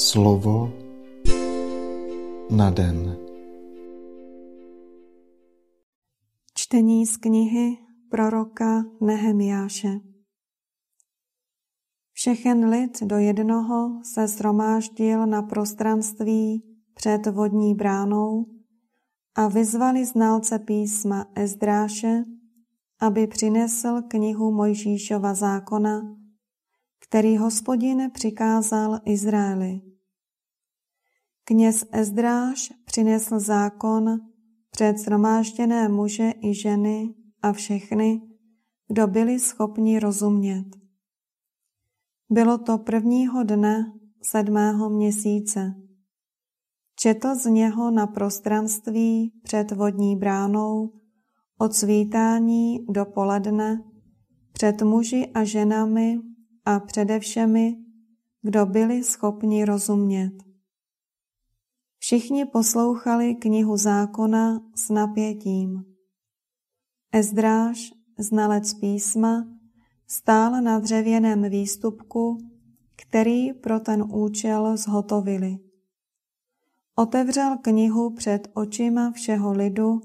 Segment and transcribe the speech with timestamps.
[0.00, 0.72] Slovo
[2.50, 3.16] na den.
[6.54, 7.76] Čtení z knihy
[8.10, 10.00] proroka Nehemiáše.
[12.12, 16.62] Všechen lid do jednoho se zhromáždil na prostranství
[16.94, 18.46] před vodní bránou
[19.34, 22.24] a vyzvali znalce písma Ezdráše,
[23.00, 26.16] aby přinesl knihu Mojžíšova zákona,
[27.00, 29.89] který hospodin přikázal Izraeli.
[31.44, 34.20] Kněz Ezdráš přinesl zákon
[34.70, 38.22] před zhromážděné muže i ženy a všechny,
[38.88, 40.64] kdo byli schopni rozumět.
[42.30, 45.74] Bylo to prvního dne sedmého měsíce.
[46.98, 50.92] Četl z něho na prostranství před vodní bránou
[51.58, 53.84] od svítání do poledne
[54.52, 56.20] před muži a ženami
[56.64, 57.76] a předevšemi,
[58.42, 60.49] kdo byli schopni rozumět.
[62.02, 65.84] Všichni poslouchali knihu zákona s napětím.
[67.12, 69.48] Ezdráž, znalec písma,
[70.06, 72.38] stál na dřevěném výstupku,
[72.96, 75.58] který pro ten účel zhotovili.
[76.94, 80.00] Otevřel knihu před očima všeho lidu,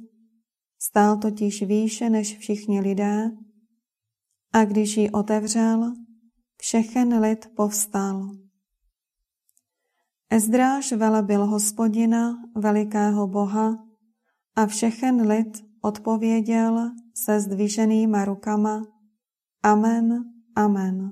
[0.80, 3.32] stál totiž výše než všichni lidé,
[4.54, 5.94] a když ji otevřel,
[6.58, 8.45] všechen lid povstal.
[10.36, 13.78] Ezdráž velebil hospodina, velikého boha,
[14.56, 18.82] a všechen lid odpověděl se zdviženýma rukama
[19.64, 20.24] Amen,
[20.56, 21.12] amen.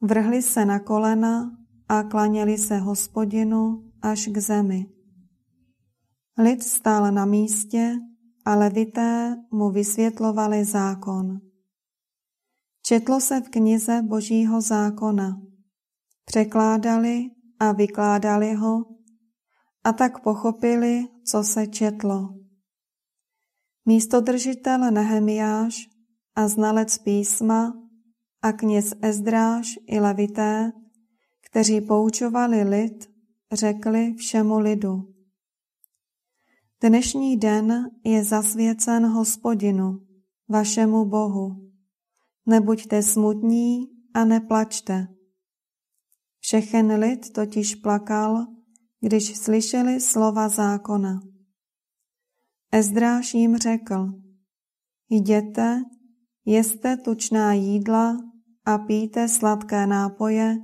[0.00, 1.50] Vrhli se na kolena
[1.88, 4.86] a klaněli se hospodinu až k zemi.
[6.38, 7.94] Lid stál na místě
[8.44, 11.40] a levité mu vysvětlovali zákon.
[12.82, 15.40] Četlo se v knize Božího zákona.
[16.24, 18.84] Překládali a vykládali ho
[19.84, 22.28] a tak pochopili, co se četlo.
[23.86, 25.88] Místodržitel Nehemiáš
[26.34, 27.72] a znalec písma
[28.42, 30.72] a kněz Ezdráš i levité,
[31.50, 33.10] kteří poučovali lid,
[33.52, 35.14] řekli všemu lidu.
[36.80, 40.00] Dnešní den je zasvěcen hospodinu,
[40.48, 41.66] vašemu Bohu
[42.46, 45.15] nebuďte smutní a neplačte.
[46.46, 48.46] Všechen lid totiž plakal,
[49.00, 51.20] když slyšeli slova zákona.
[52.72, 54.12] Ezdráš jim řekl,
[55.10, 55.82] jděte,
[56.44, 58.16] jeste tučná jídla
[58.64, 60.56] a píte sladké nápoje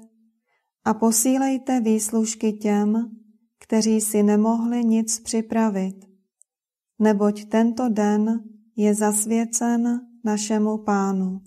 [0.84, 3.10] a posílejte výslužky těm,
[3.58, 5.96] kteří si nemohli nic připravit,
[6.98, 8.44] neboť tento den
[8.76, 11.40] je zasvěcen našemu pánu.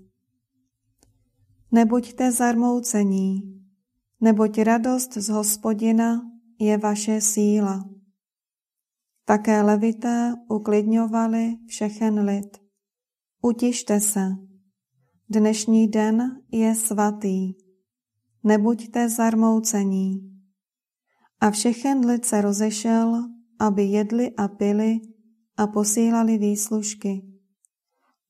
[1.71, 3.54] Nebuďte zarmoucení,
[4.21, 6.21] neboť radost z hospodina
[6.59, 7.83] je vaše síla.
[9.25, 12.57] Také levité uklidňovali všechen lid.
[13.41, 14.37] Utište se.
[15.29, 17.53] Dnešní den je svatý.
[18.43, 20.21] Nebuďte zarmoucení.
[21.41, 23.23] A všechen lid se rozešel,
[23.59, 24.99] aby jedli a pili
[25.57, 27.21] a posílali výslužky.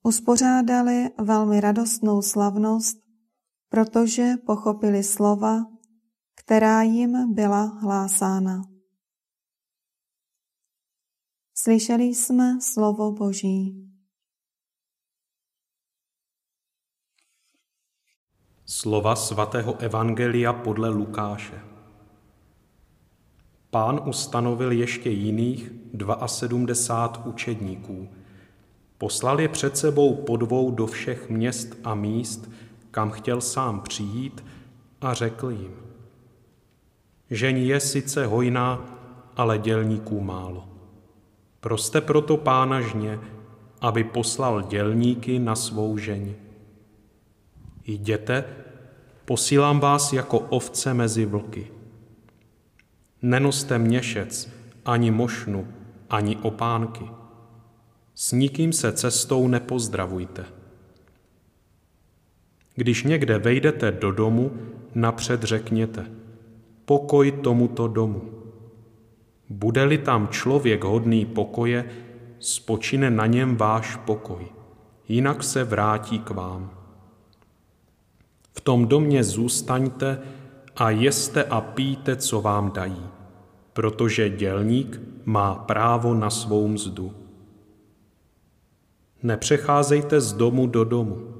[0.03, 3.05] Uspořádali velmi radostnou slavnost
[3.75, 5.65] protože pochopili slova,
[6.35, 8.61] která jim byla hlásána.
[11.57, 13.85] Slyšeli jsme slovo Boží.
[18.65, 21.61] Slova svatého Evangelia podle Lukáše.
[23.69, 25.71] Pán ustanovil ještě jiných
[26.25, 28.09] 72 učedníků.
[28.97, 32.49] Poslal je před sebou po dvou do všech měst a míst,
[32.91, 34.43] kam chtěl sám přijít
[35.01, 35.84] a řekl jim,
[37.35, 38.79] Žeň je sice hojná,
[39.35, 40.69] ale dělníků málo.
[41.59, 43.19] Proste proto pána žně,
[43.81, 46.33] aby poslal dělníky na svou žeň.
[47.85, 48.43] Jděte,
[49.25, 51.67] posílám vás jako ovce mezi vlky.
[53.21, 54.49] Nenoste měšec,
[54.85, 55.67] ani mošnu,
[56.09, 57.09] ani opánky.
[58.15, 60.45] S nikým se cestou nepozdravujte.
[62.75, 64.51] Když někde vejdete do domu,
[64.95, 66.05] napřed řekněte,
[66.85, 68.21] pokoj tomuto domu.
[69.49, 71.85] Bude-li tam člověk hodný pokoje,
[72.39, 74.45] spočine na něm váš pokoj,
[75.07, 76.71] jinak se vrátí k vám.
[78.53, 80.19] V tom domě zůstaňte
[80.75, 83.03] a jeste a píte, co vám dají,
[83.73, 87.13] protože dělník má právo na svou mzdu.
[89.23, 91.35] Nepřecházejte z domu do domu.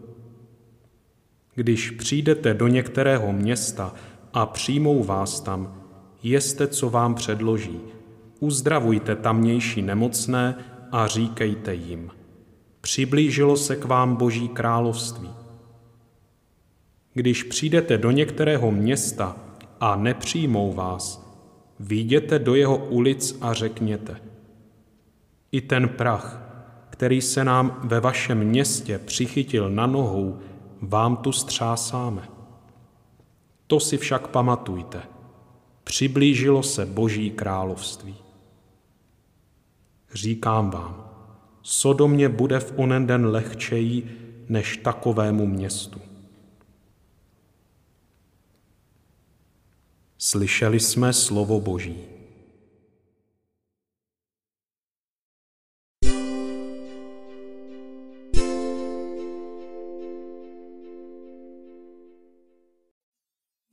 [1.56, 3.94] Když přijdete do některého města
[4.36, 5.82] a přijmou vás tam,
[6.24, 7.80] jeste, co vám předloží.
[8.40, 10.56] Uzdravujte tamnější nemocné
[10.92, 12.12] a říkejte jim.
[12.82, 15.30] Přiblížilo se k vám Boží království.
[17.14, 19.36] Když přijdete do některého města
[19.80, 21.26] a nepřijmou vás,
[21.80, 24.18] výjděte do jeho ulic a řekněte.
[25.52, 26.42] I ten prach,
[26.90, 30.40] který se nám ve vašem městě přichytil na nohou,
[30.82, 32.35] vám tu střásáme.
[33.68, 35.02] To si však pamatujte.
[35.84, 38.16] Přiblížilo se Boží království.
[40.14, 41.06] Říkám vám,
[41.62, 46.02] Sodomě bude v onen den lehčeji než takovému městu.
[50.18, 52.15] Slyšeli jsme slovo Boží.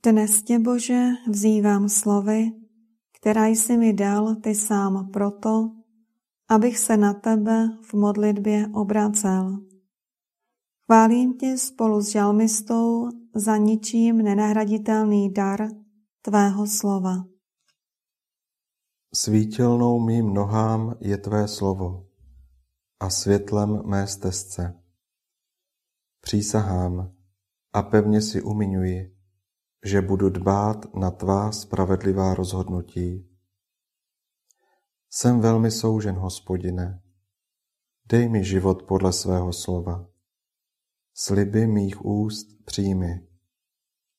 [0.05, 2.51] Dnes tě, Bože, vzývám slovy,
[3.17, 5.71] která jsi mi dal ty sám proto,
[6.49, 9.59] abych se na tebe v modlitbě obracel.
[10.85, 15.69] Chválím tě spolu s žalmistou za ničím nenahraditelný dar
[16.21, 17.25] tvého slova.
[19.13, 22.07] Svítilnou mým nohám je tvé slovo
[22.99, 24.83] a světlem mé stezce.
[26.21, 27.13] Přísahám
[27.73, 29.13] a pevně si umiňuji,
[29.85, 33.29] že budu dbát na tvá spravedlivá rozhodnutí.
[35.09, 37.01] Jsem velmi soužen, hospodine.
[38.05, 40.07] Dej mi život podle svého slova.
[41.13, 43.27] Sliby mých úst přijmi.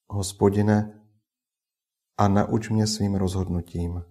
[0.08, 1.00] Hospodine,
[2.18, 4.02] a nauč mě svým rozhodnutím.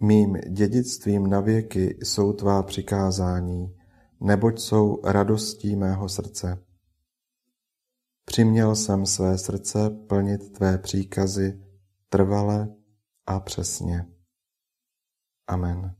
[0.00, 3.76] Mým dědictvím na věky jsou tvá přikázání,
[4.20, 6.64] neboť jsou radostí mého srdce.
[8.30, 11.62] Přiměl jsem své srdce plnit tvé příkazy
[12.08, 12.68] trvale
[13.26, 14.06] a přesně.
[15.46, 15.96] Amen.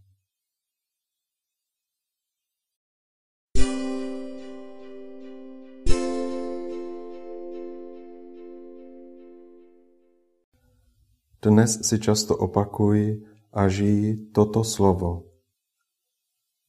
[11.43, 15.27] Dnes si často opakuj a žij toto slovo.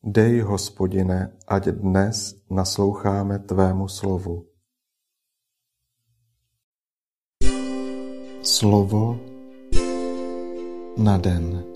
[0.04, 4.51] Dej, hospodine, ať dnes nasloucháme tvému slovu.
[8.44, 9.18] Slovo
[10.98, 11.71] na den.